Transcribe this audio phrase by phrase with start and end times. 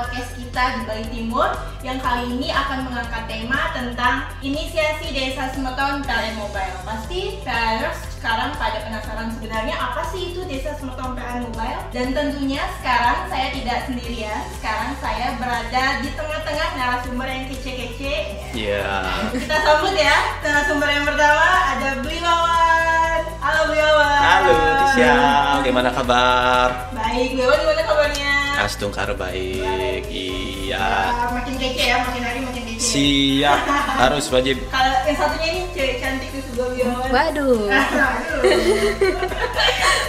[0.00, 1.52] podcast kita di Bali Timur
[1.84, 6.72] yang kali ini akan mengangkat tema tentang inisiasi Desa Semeton PLN Mobile.
[6.88, 11.80] Pasti PLNers sekarang pada penasaran sebenarnya apa sih itu Desa Semeton PLN Mobile?
[11.92, 14.40] Dan tentunya sekarang saya tidak sendirian.
[14.56, 18.16] Sekarang saya berada di tengah-tengah narasumber yang kece-kece.
[18.56, 19.04] Iya.
[19.36, 23.20] Kita sambut ya narasumber yang pertama ada Bli Wawan.
[23.36, 24.20] Halo Bli Wawan.
[24.24, 25.16] Halo Tisha,
[25.60, 26.88] gimana kabar?
[26.96, 28.29] Baik, Bli Wawan gimana kabarnya?
[28.60, 30.04] Astungkar baik.
[30.06, 30.76] Iya.
[31.10, 32.80] Ya, makin kece ya, makin hari makin kece.
[32.80, 33.60] Siap.
[34.04, 34.56] Harus wajib.
[34.68, 37.08] Kalau yang satunya ini cewek cantik juga Bli Wawan.
[37.08, 37.60] Waduh.
[37.72, 38.92] Aduh.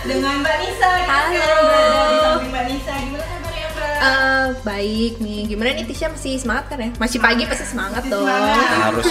[0.01, 1.31] Dengan Mbak Nisa, Halo.
[1.31, 2.93] sekarang berada di samping Mbak Nisa.
[2.93, 3.95] Gimana kabarnya Mbak?
[4.01, 5.39] Eh, baik nih.
[5.47, 6.89] Gimana nih Tisha masih semangat kan ya?
[6.97, 8.25] Masih pagi pasti semangat Masih dong.
[8.25, 8.67] semangat.
[8.85, 9.07] Harus.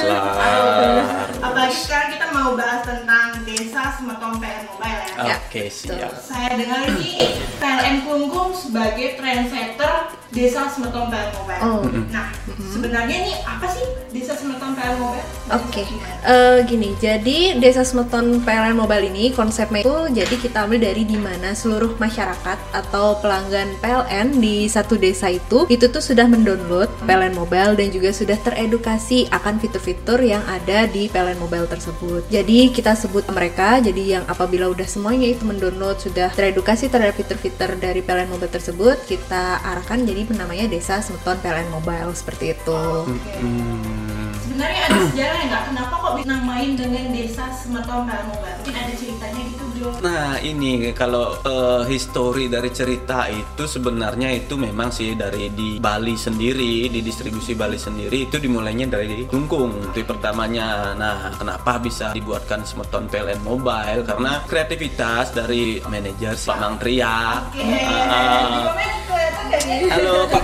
[1.40, 6.16] Apalagi sekarang kita mau bahas tentang desa Semeton PLN Mobile Oke, siap.
[6.16, 7.20] Saya dengar ini
[7.60, 11.60] PLN Klungkung sebagai trendsetter desa Semeton PLN Mobile.
[11.62, 11.82] Oh.
[12.14, 12.30] Nah,
[12.70, 13.82] sebenarnya ini apa sih
[14.14, 15.26] desa Semeton PLN Mobile?
[15.50, 16.14] Oke, Gimana?
[16.20, 16.94] Eh, gini.
[17.00, 21.98] Jadi Desa Semeton PLN Mobile ini konsepnya itu jadi kita ambil dari di mana seluruh
[21.98, 27.90] masyarakat atau pelanggan PLN di satu desa itu itu tuh sudah mendownload PLN Mobile dan
[27.90, 32.22] juga sudah teredukasi akan fitur-fitur yang ada di PLN Mobile tersebut.
[32.30, 37.74] Jadi kita sebut mereka jadi yang apabila udah semuanya itu mendownload sudah teredukasi terhadap fitur-fitur
[37.80, 42.82] dari PLN Mobile tersebut kita arahkan jadi namanya Desa Semeton PLN Mobile seperti itu.
[43.06, 43.32] Oke.
[43.40, 44.20] Hmm.
[44.60, 45.64] Sebenarnya ada sejarahnya nggak?
[45.72, 48.56] Kenapa kok dinamain dengan desa Semeton PLN Mobile?
[48.60, 49.92] Mungkin ada ceritanya gitu belum?
[50.04, 56.12] Nah ini kalau eh, histori dari cerita itu sebenarnya itu memang sih dari di Bali
[56.12, 60.92] sendiri di distribusi Bali sendiri itu dimulainya dari Klungkung itu pertamanya.
[60.92, 67.48] Nah kenapa bisa dibuatkan semeton PLN Mobile karena kreativitas dari manajer Pak Mangtria.
[67.48, 67.64] Oke.
[67.64, 69.19] Ah, Komen kelihatan nggak nih?
[69.60, 70.40] Halo Pak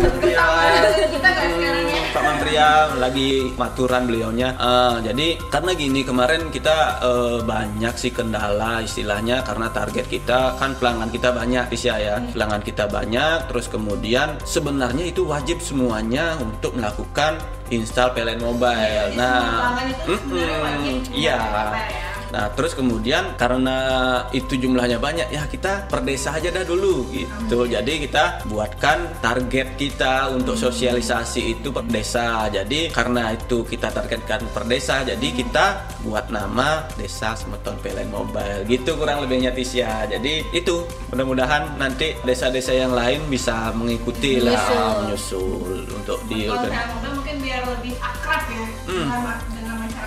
[1.49, 2.01] sekarang ya?
[2.13, 4.53] Pak Mantria lagi maturan beliaunya.
[4.57, 10.77] Eh, jadi karena gini kemarin kita eh, banyak sih kendala istilahnya karena target kita kan
[10.77, 12.21] pelanggan kita banyak Tisha ya.
[12.33, 17.41] Pelanggan kita banyak terus kemudian sebenarnya itu wajib semuanya untuk melakukan
[17.73, 19.17] install PLN Mobile.
[19.17, 21.41] Nah, sebenarnya wajib mm-mm, iya.
[21.41, 22.16] ya.
[22.33, 23.79] Nah, terus kemudian karena
[24.35, 27.67] itu jumlahnya banyak, ya kita per desa aja dah dulu gitu.
[27.67, 32.51] Jadi kita buatkan target kita untuk sosialisasi itu per desa.
[32.51, 38.63] Jadi karena itu kita targetkan per desa, jadi kita buat nama Desa Semeton PLN Mobile.
[38.67, 40.07] Gitu kurang lebihnya Tisya.
[40.07, 45.87] Jadi itu mudah-mudahan nanti desa-desa yang lain bisa mengikuti lah Menyusul.
[45.91, 49.11] untuk di Kalau mungkin biar lebih akrab ya Hmm.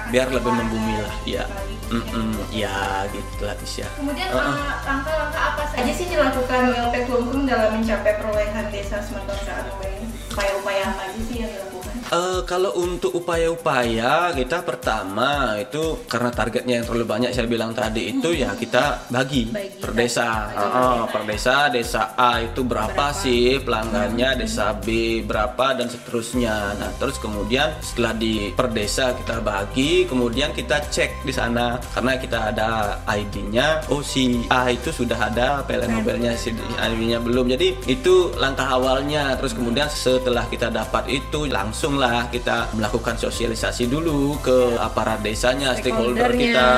[0.09, 1.75] Biar lebih membumi ya, lah ya Bali.
[1.90, 2.78] Mm-mm, ya
[3.09, 4.53] gitu lah Tisya Kemudian Uh-uh.
[4.53, 10.06] eh, langkah-langkah apa saja sih yang dilakukan WLP Klungkung dalam mencapai perolehan desa Mobile ini?
[10.30, 11.79] Upaya-upaya apa aja sih yang dilakukan?
[12.09, 18.09] Eh, kalau untuk upaya-upaya kita pertama itu karena targetnya yang terlalu banyak saya bilang tadi
[18.09, 19.78] itu ya kita bagi Bagi.
[19.78, 25.86] per desa, Heeh, per desa desa A itu berapa, sih pelanggannya, desa B berapa dan
[25.86, 26.81] seterusnya.
[26.81, 32.18] Nah terus kemudian setelah di per desa kita bagi, kemudian kita cek di sana karena
[32.18, 32.69] kita ada
[33.06, 33.86] ID-nya.
[33.94, 37.53] Oh si A itu sudah ada PLN mobilnya, si ID-nya belum.
[37.53, 39.38] Jadi itu langkah awalnya.
[39.38, 45.76] Terus kemudian setelah kita dapat itu langsung lah kita melakukan sosialisasi dulu ke aparat desanya,
[45.76, 46.70] stakeholder kita,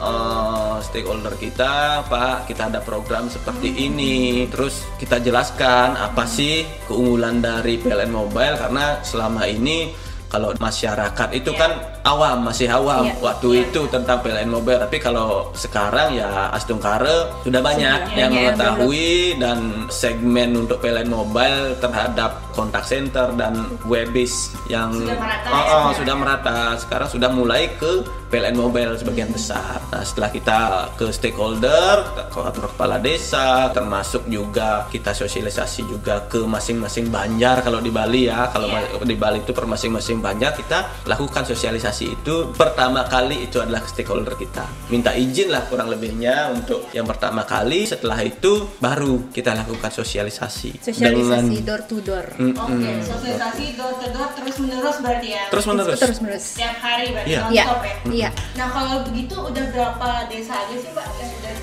[0.00, 4.48] uh, stakeholder kita, Pak, kita ada program seperti ini.
[4.48, 9.92] Terus kita jelaskan apa sih keunggulan dari PLN Mobile karena selama ini
[10.32, 13.20] kalau masyarakat itu kan awam masih awam Iya.
[13.20, 18.48] waktu itu tentang PLN Mobile tapi kalau sekarang ya Astungkare sudah banyak Sudah yang yang
[18.48, 19.58] mengetahui dan
[19.88, 23.52] segmen untuk PLN Mobile terhadap kontak center dan
[23.84, 24.32] webis
[24.66, 25.94] yang Sudah merata Oh, ya, oh, sekarang?
[25.94, 27.92] sudah merata sekarang sudah mulai ke
[28.26, 29.76] PLN Mobile sebagian besar.
[29.86, 30.58] Nah setelah kita
[30.94, 37.90] ke stakeholder, ke kepala desa, termasuk juga kita sosialisasi juga ke masing-masing banjar kalau di
[37.90, 38.48] Bali ya.
[38.48, 38.96] Kalau Iya.
[38.96, 43.82] ma- di Bali itu per masing-masing banjar kita lakukan sosialisasi itu pertama kali itu adalah
[43.82, 44.64] ke stakeholder kita.
[44.88, 47.84] Minta izin lah kurang lebihnya untuk yang pertama kali.
[47.84, 50.78] Setelah itu baru kita lakukan sosialisasi.
[50.78, 52.26] Sosialisasi door to door.
[52.38, 53.02] Mm, Oke, mm.
[53.02, 55.44] sosialisasi door to door terus menerus berarti ya?
[55.50, 55.98] terus menerus.
[55.98, 56.44] Terus menerus.
[56.54, 57.42] Setiap hari berarti Iya.
[57.42, 57.94] non-stop ya?
[58.06, 58.30] Iya.
[58.54, 61.06] Nah kalau begitu udah berapa desa aja sih Mbak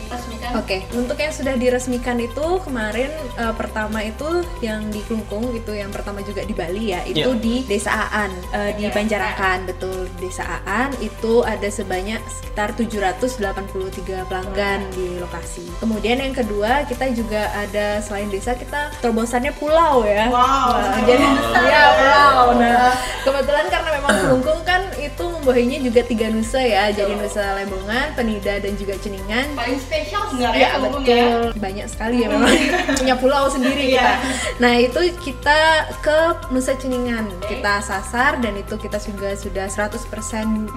[0.09, 0.49] diresmikan?
[0.55, 4.27] Oke, untuk yang sudah diresmikan itu kemarin eh, pertama itu
[4.59, 7.37] yang di Klungkung itu yang pertama juga di Bali ya, itu Iya.
[7.37, 13.37] di Desa Aan eh, di Banjarakan betul Desa Aan itu ada sebanyak sekitar 783
[14.25, 15.65] pelanggan di lokasi.
[15.77, 20.27] Kemudian yang kedua kita juga ada selain desa kita terobosannya pulau ya.
[20.27, 21.05] Wow, Nah, wow.
[21.05, 21.25] jadi
[21.63, 22.41] ya pulau.
[22.55, 22.91] Nah
[23.21, 28.57] kebetulan karena memang Klungkung kan itu membawahinya juga tiga nusa ya, jadi nusa Lembongan, Penida
[28.57, 29.53] dan juga Ceningan.
[29.53, 31.41] Paling spesial sebenarnya Iya Klungkung betul.
[31.59, 32.51] Banyak sekali ya memang
[32.99, 33.99] punya pulau sendiri Iya.
[33.99, 34.13] kita.
[34.59, 35.59] Nah, itu kita
[35.99, 36.17] ke
[36.51, 37.25] Nusa Ceningan.
[37.43, 40.05] Kita sasar dan itu kita juga sudah 100%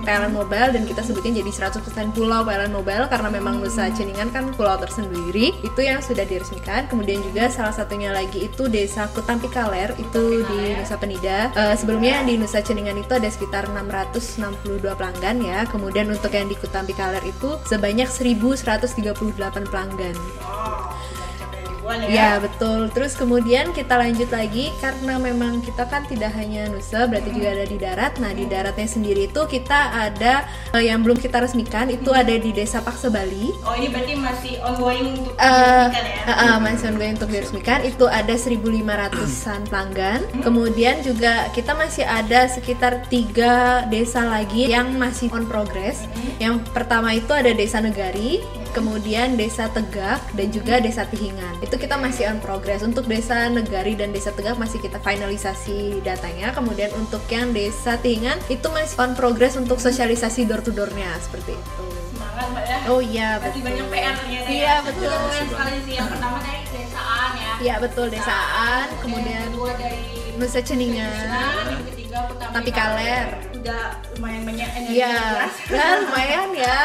[0.02, 1.82] PLN Mobile dan kita sebutnya jadi 100%
[2.12, 5.52] pulau PLN Mobile karena memang Nusa Ceningan kan pulau tersendiri.
[5.60, 6.86] Itu yang sudah diresmikan.
[6.86, 11.50] Kemudian juga salah satunya lagi itu Desa Kutampi Kaler itu di Nusa Penida.
[11.52, 15.58] Eh, sebelumnya di Nusa Ceningan itu ada sekitar 662 pelanggan ya.
[15.68, 18.08] Kemudian untuk yang di Kutampi Kaler itu sebanyak
[19.14, 20.16] 1138 pelanggan.
[20.40, 20.92] Wow,
[21.82, 22.08] ribuan ya.
[22.08, 22.86] Ya betul.
[22.90, 27.66] Terus kemudian kita lanjut lagi karena memang kita kan tidak hanya Nusa, berarti juga ada
[27.66, 28.12] di darat.
[28.18, 32.50] Nah di daratnya sendiri itu kita ada eh, yang belum kita resmikan itu ada di
[32.50, 33.50] Desa Paksa Bali.
[33.62, 36.22] Oh ini berarti masih ongoing untuk Eh, diresmikan ya?
[36.22, 40.20] eh, eh, masih ongoing untuk diresmikan itu ada 1.500an pelanggan.
[40.38, 46.06] Kemudian juga kita masih ada sekitar tiga desa lagi yang masih on progress.
[46.38, 51.60] Yang pertama itu ada Desa Negari, kemudian Desa Tegak dan juga Desa Tihingan.
[51.60, 52.80] Itu kita masih on progress.
[52.80, 56.50] Untuk Desa Negari dan Desa Tegak masih kita finalisasi datanya.
[56.56, 61.54] Kemudian untuk yang Desa Tihingan itu masih on progress untuk sosialisasi door to door-nya seperti
[61.54, 61.84] itu.
[62.12, 62.78] Semangat mbak ya.
[62.88, 63.62] Oh iya Masih betul.
[63.68, 64.52] banyak PR ternyata ya.
[64.52, 65.12] Iya, betul.
[65.12, 65.94] Itu keren sekali sih.
[66.00, 67.52] Yang pertama dari desaan ya.
[67.62, 70.02] Iya betul desaan, kemudian kedua dari
[70.40, 73.51] Nusa Ceningan, ketiga Tapi Kaler.
[73.62, 75.54] Udah lumayan banyak energi Iya, jelas.
[75.72, 76.78] ya lumayan ya.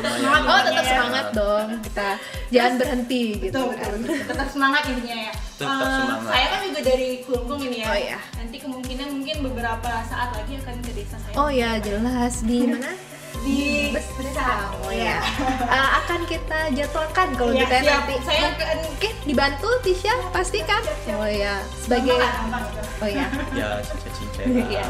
[0.00, 0.88] Semangat Oh tetap ya.
[0.88, 2.08] semangat dong kita,
[2.48, 3.92] jangan berhenti gitu Betul, kan.
[3.98, 4.16] betul.
[4.24, 5.32] tetap semangat intinya ya.
[5.58, 6.30] Tetap Eh, semangat.
[6.30, 7.86] Saya kan juga dari Kelungkung ini ya.
[7.86, 8.18] Oh, iya.
[8.32, 11.34] Nanti kemungkinan mungkin beberapa saat lagi akan ke desa saya.
[11.34, 12.90] Oh ya jelas di mana?
[13.40, 14.70] Di Besar.
[14.80, 15.18] Oh ya.
[15.70, 17.94] Eh, akan kita jadwalkan kalau Iya, kita siap.
[18.02, 18.14] nanti.
[18.26, 20.82] Saya akan Oke, dibantu Tisha pasti kan?
[21.14, 22.98] Oh ya, sebagai Gampang lah, gampang.
[22.98, 23.26] Oh ya.
[23.52, 24.82] Ya cincin Iya.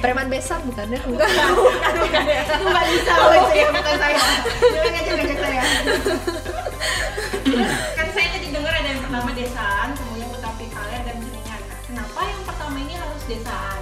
[0.00, 1.00] Preman besar bukan ya?
[1.04, 1.28] Bukan.
[1.28, 4.18] Itu nggak bisa loh itu ya, bukan saya.
[4.64, 5.62] Jangan ngajak ngajak saya.
[7.92, 11.60] kan saya tadi dengar ada yang pertama desaan, kemudian Kutampi Kaler dan Ceningan.
[11.62, 13.80] Nah, kenapa yang pertama ini harus desaan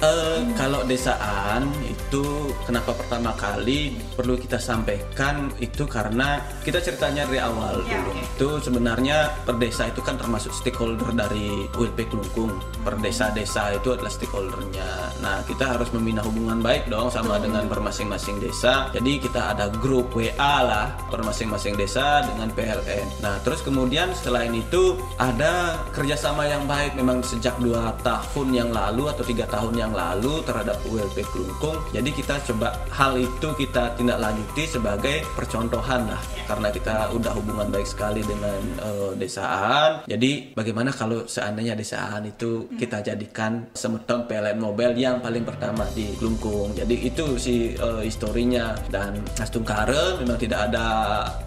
[0.00, 2.24] Eh, kalau desaan itu
[2.64, 8.16] kenapa pertama kali perlu kita sampaikan itu karena kita ceritanya dari awal Ya, dulu.
[8.16, 8.20] oke.
[8.24, 12.48] itu sebenarnya perdesa itu kan termasuk stakeholder dari ULP Kelungkung
[12.80, 15.20] per desa-desa itu adalah stakeholdernya.
[15.20, 18.88] Nah kita harus membina hubungan baik dong sama dengan per masing-masing desa.
[18.96, 20.32] Jadi kita ada grup WA
[20.64, 26.96] lah per masing-masing desa dengan PLN nah terus kemudian selain itu ada kerjasama yang baik.
[26.96, 31.78] Memang sejak dua tahun yang lalu atau tiga tahun yang lalu terhadap ULP Kelungkung.
[31.94, 36.22] Jadi kita coba hal itu kita tindak lanjuti sebagai percontohan lah.
[36.48, 40.02] Karena kita udah hubungan baik sekali dengan eh, desaan.
[40.08, 46.10] Jadi bagaimana kalau seandainya desaan itu kita jadikan semeton PLN Mobile yang paling pertama di
[46.18, 46.74] Kelungkung?
[46.74, 48.72] Jadi itu sih eh, historinya.
[48.90, 50.86] Dan Astung Kare memang tidak ada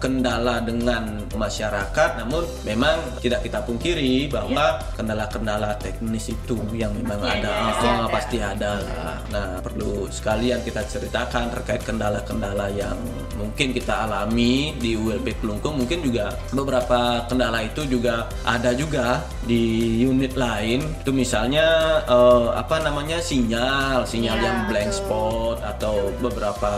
[0.00, 2.10] kendala dengan masyarakat.
[2.24, 8.33] Namun memang tidak kita pungkiri bahwa kendala-kendala teknis itu yang memang Pasti ada, ada, pasti.
[8.34, 9.16] Pasti ada lah.
[9.30, 12.98] Nah, perlu sekalian kita ceritakan terkait kendala-kendala yang
[13.38, 15.78] mungkin kita alami di ULP Kelungkung.
[15.78, 20.82] Mungkin juga beberapa kendala itu juga ada juga di unit lain.
[20.98, 21.62] Itu misalnya
[22.10, 24.98] eh, apa namanya sinyal, sinyal Ya, yang blank betul.
[24.98, 26.72] spot atau beberapa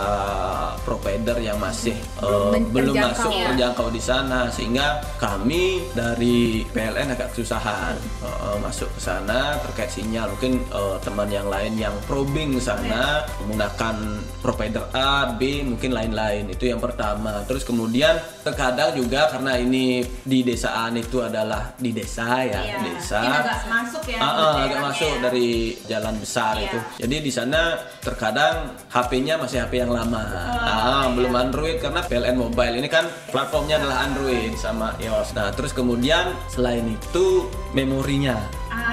[0.84, 3.52] provider yang masih eh, Belum belum masuk Ya.
[3.52, 10.28] terjangkau di sana sehingga kami dari PLN agak kesusahan eh, masuk ke sana terkait sinyal
[10.36, 10.60] mungkin
[11.00, 13.96] teman yang lain yang probing sana menggunakan
[14.40, 20.42] provider A, B mungkin lain-lain itu yang pertama terus kemudian terkadang juga karena ini di
[20.42, 22.78] desaan itu adalah di desa ya Iya.
[22.82, 24.18] desa Ini agak masuk ya.
[24.18, 25.20] Ah, agak masuk ya.
[25.22, 25.48] dari
[25.86, 26.64] jalan besar Iya.
[26.66, 26.78] itu.
[27.02, 27.60] Jadi di sana
[28.00, 28.54] terkadang
[28.88, 30.22] HP-nya masih HP yang lama.
[30.22, 31.14] ah, iya.
[31.14, 35.34] belum Android karena PLN Mobile ini kan platformnya adalah Android sama iOS.
[35.34, 38.38] Nah, terus kemudian selain itu memorinya.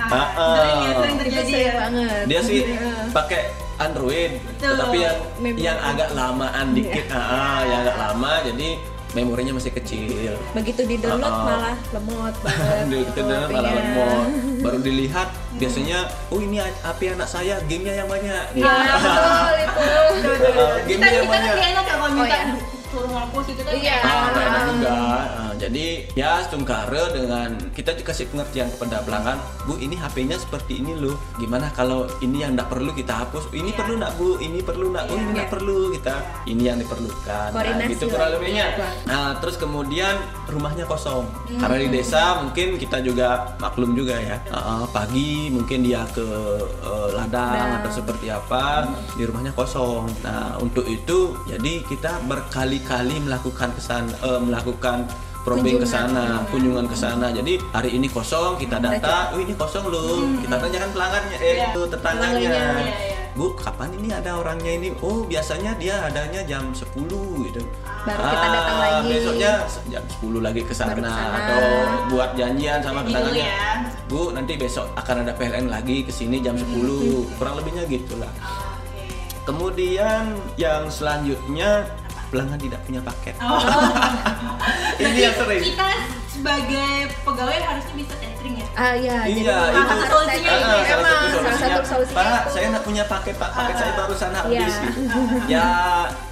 [0.04, 0.54] Ah, Ah, ah.
[0.54, 1.74] sering ya, sering terjadi ya.
[1.78, 2.24] banget.
[2.26, 2.60] Dia sih
[3.10, 3.42] pakai
[3.76, 4.70] Android, Betul.
[4.70, 5.62] tetapi yang Memori.
[5.62, 7.06] yang agak lamaan dikit.
[7.10, 8.70] Ah, ah, yang agak lama jadi
[9.14, 10.34] memorinya masih kecil.
[10.52, 11.46] Begitu di download Ah, ah.
[11.46, 12.84] malah lemot banget.
[12.84, 13.62] Di gitu malah HP-nya.
[13.72, 14.28] lemot.
[14.60, 18.46] Baru dilihat biasanya, oh ini HP anak saya, gamenya yang banyak.
[18.54, 19.84] Iya betul itu.
[20.90, 21.54] Kita gamenya yang kita kan banyak.
[21.54, 22.42] gak enak ya kalau minta Oh, iya.
[22.90, 24.94] suruh ngapus itu kan Iya, kayak, Ah, "Ah, juga.
[25.64, 31.16] Jadi ya Stungkare dengan kita kasih pengertian kepada pelanggan, Bu ini HP-nya seperti ini loh.
[31.40, 33.48] Gimana kalau ini yang tidak perlu kita hapus?
[33.56, 33.80] Ini Iya.
[33.80, 34.30] perlu nak Bu?
[34.44, 35.08] Ini perlu nak?
[35.08, 35.34] Oh ini Iya.
[35.40, 36.16] nggak perlu kita.
[36.44, 37.48] Ini yang diperlukan.
[37.56, 38.68] Nah, gitu kurang lebihnya.
[38.76, 38.88] Iya.
[39.08, 40.20] Nah terus kemudian
[40.52, 41.24] rumahnya kosong.
[41.48, 41.60] Hmm.
[41.64, 44.36] Karena di desa mungkin kita juga maklum juga ya.
[44.52, 46.28] Uh, pagi mungkin dia ke
[46.84, 47.80] uh, ladang Ladang.
[47.88, 48.84] atau seperti apa
[49.16, 50.12] di rumahnya kosong.
[50.28, 55.08] Nah untuk itu jadi kita berkali-kali melakukan kesan eh, melakukan
[55.44, 57.28] probing ke sana, kunjungan ke sana.
[57.30, 60.24] Jadi hari ini kosong, kita data, oh ini kosong loh.
[60.40, 61.68] Kita tanyakan pelanggannya, eh Iya.
[61.72, 62.40] tuh tetangganya.
[62.40, 62.94] Iya, iya.
[63.34, 64.94] Bu, kapan ini ada orangnya ini?
[65.02, 67.10] Oh, biasanya dia adanya jam 10
[67.44, 67.66] gitu.
[68.06, 69.10] Baru kita datang Ah, lagi.
[69.12, 69.52] Besoknya
[69.90, 71.62] jam 10 lagi ke sana atau
[72.08, 73.42] buat janjian sama tetangganya.
[73.42, 73.90] ya.
[74.06, 77.26] Bu, nanti besok akan ada PLN lagi ke sini jam 10.
[77.36, 78.30] Kurang lebihnya gitulah.
[78.30, 79.10] Oke.
[79.44, 80.24] Kemudian
[80.56, 81.90] yang selanjutnya
[82.34, 83.36] pelanggan tidak punya paket.
[83.38, 83.62] Oh.
[85.06, 85.62] Ini yang sering.
[85.62, 85.88] Kita
[86.34, 88.68] sebagai pegawai harusnya bisa catering ya.
[88.74, 91.86] Ah iya, jadi Iya, memang itu harus solusinya Ah, ya, salah Emang, satu salah satu
[91.86, 92.50] solusinya Pak, itu.
[92.50, 93.50] saya nggak punya paket, Pak.
[93.54, 94.74] Paket saya barusan habis.
[94.74, 94.90] Iya.
[94.98, 95.20] gitu.
[95.46, 95.68] ya,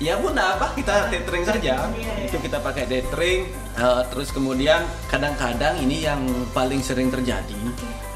[0.01, 0.67] ya bu, nah apa?
[0.73, 1.73] Kita catering saja.
[1.93, 3.39] Iya, Itu kita pakai catering.
[3.71, 7.55] Eh, terus kemudian kadang-kadang ini yang paling sering terjadi.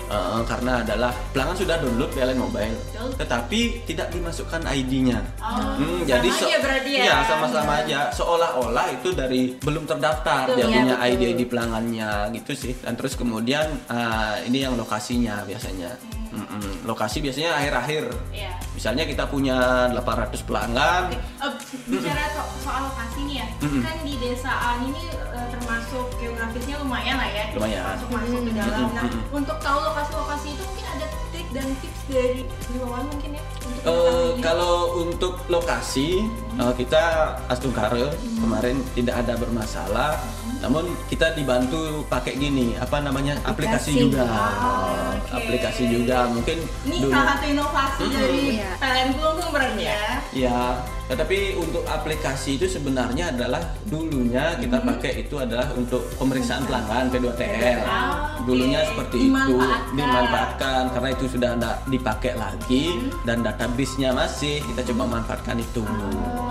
[0.07, 3.09] Eh, karena adalah pelanggan sudah download PLN Mobile, Betul.
[3.17, 5.19] tetapi tidak dimasukkan ID-nya.
[5.37, 7.03] Oh, Hmm, sama jadi berarti ya.
[7.03, 7.99] Iya, sama-sama aja.
[8.11, 10.55] Seolah-olah itu dari belum terdaftar Betul.
[10.55, 11.09] dia Iya, punya betul.
[11.11, 12.73] ID di pelanggannya gitu sih.
[12.77, 15.91] Dan terus kemudian ah, ini yang lokasinya biasanya.
[16.27, 16.83] Mm-mm.
[16.83, 18.11] Lokasi biasanya akhir-akhir.
[18.29, 18.51] Iya.
[18.75, 19.55] Misalnya kita punya
[19.89, 21.07] 800 pelanggan.
[21.07, 21.51] Oke, eh,
[21.87, 23.79] bicara so- soal lokasi nih ya, Mm-mm.
[23.79, 25.03] kan di desaan ini
[25.65, 27.81] termasuk geografisnya lumayan lah ya, Lumayan.
[27.89, 28.87] masuk masuk ke dalam.
[28.93, 29.03] Nah,
[29.33, 33.89] untuk tahu lokasi-lokasi itu mungkin ada trik dan tips dari Iwawan mungkin ya untuk Eh,
[33.89, 34.41] mengetahui.
[34.41, 36.07] kalau untuk lokasi
[36.57, 37.03] eh, kita
[37.45, 40.17] Astungkare kemarin tidak ada bermasalah.
[40.55, 44.01] Namun kita dibantu pakai gini, apa namanya aplikasi, Aplikasi.
[44.01, 45.35] juga, Ah, Eh, oke.
[45.37, 47.11] aplikasi juga mungkin ini dulu.
[47.11, 48.15] salah satu inovasi Mm-mm.
[48.15, 48.69] dari Iya.
[48.75, 50.03] PLN Gulung berarti ya.
[50.33, 50.59] Ya,
[51.05, 57.79] tetapi untuk aplikasi itu sebenarnya adalah dulunya kita pakai itu adalah untuk pemeriksaan pelanggan P2TR.
[57.83, 58.47] Ah, oke.
[58.47, 59.85] Dulunya seperti Dimanfaatkan.
[59.85, 62.83] itu dimanfaatkan karena itu sudah tidak dipakai lagi
[63.21, 65.83] dan database-nya masih kita coba manfaatkan itu.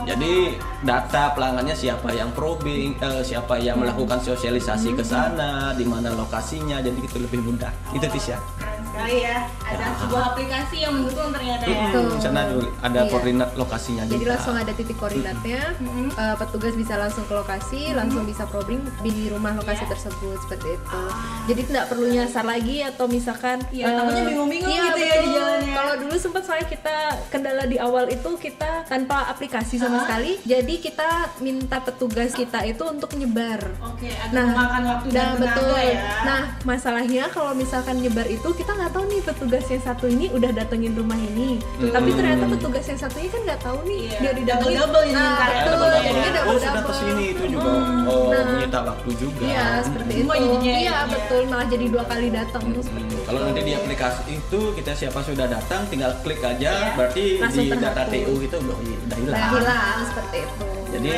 [0.05, 0.33] Jadi
[0.81, 6.79] data pelanggannya siapa yang probing, eh, siapa yang melakukan sosialisasi ke sana, di mana lokasinya,
[6.79, 7.73] jadi itu lebih mudah.
[7.91, 8.29] Itu Tis.
[8.31, 9.39] Keren sekali ya.
[9.65, 9.97] Ada Ya.
[9.99, 11.89] sebuah aplikasi yang mendukung ternyata ya.
[11.89, 12.07] Betul.
[12.11, 13.11] Di sana juga ada Iya.
[13.11, 14.31] koordinat lokasinya Jadi juga.
[14.31, 16.09] langsung ada titik koordinatnya, Mm-mm.
[16.13, 19.91] eh, petugas bisa langsung ke lokasi, langsung bisa probing di rumah lokasi Iya.
[19.91, 21.03] tersebut seperti itu.
[21.45, 25.19] Jadi tidak perlu nyasar lagi atau misalkan Iya, eh, takutnya bingung-bingung iya, gitu ya di
[25.19, 25.35] betul.
[25.35, 25.75] jalannya.
[25.75, 25.95] Kalau
[26.25, 26.97] sempat soalnya kita
[27.29, 30.03] kendala di awal itu kita tanpa aplikasi sama Ah.
[30.03, 33.61] sekali, jadi kita minta petugas kita itu untuk nyebar.
[33.83, 35.77] Oke, agak Nah, memakan waktu dan Nah tenaga betul.
[35.77, 36.01] ya.
[36.25, 40.51] Nah masalahnya kalau misalkan nyebar itu kita nggak tahu nih petugas yang satu ini udah
[40.51, 42.17] datengin rumah ini, tapi Hmm.
[42.17, 44.65] ternyata petugas yang satunya kan nggak tahu nih Iya, dia didatengin.
[44.81, 46.01] double-double ini Nah ya, betul, double-double.
[46.01, 46.87] jadinya oh double sudah double.
[46.87, 48.07] ke sini itu juga Hmm.
[48.07, 50.45] oh Nah, menyita waktu juga Iya seperti Semua itu.
[50.47, 50.99] jadinya Iya ini ya.
[51.07, 53.23] betul malah jadi dua kali datang seperti itu.
[53.25, 56.95] kalau nanti di aplikasi itu kita siapa sudah datang tinggal klik aja Iya.
[56.95, 58.03] berarti Langsung di data.
[58.07, 60.67] TU itu udah, udah hilang Nah, hilang seperti itu.
[60.91, 61.15] jadi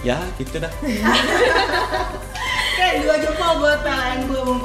[0.00, 0.72] ya gitu dah
[2.72, 4.62] Keren dua jempol buat PLN Gulung.